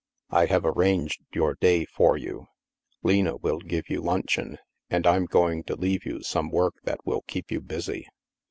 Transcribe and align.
"I 0.31 0.47
have 0.47 0.65
arranged 0.65 1.21
your 1.31 1.53
day 1.53 1.85
for 1.85 2.17
you. 2.17 2.47
Lena 3.03 3.35
will 3.35 3.59
give 3.59 3.87
you 3.87 4.01
luncheon, 4.01 4.57
and 4.89 5.05
Fm 5.05 5.27
going 5.29 5.63
to 5.65 5.75
leave 5.75 6.07
you 6.07 6.23
some 6.23 6.49
work 6.49 6.73
that 6.85 7.05
will 7.05 7.21
keep 7.27 7.51
you 7.51 7.61
busy." 7.61 8.07